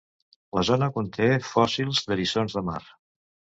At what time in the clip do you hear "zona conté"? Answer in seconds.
0.69-1.27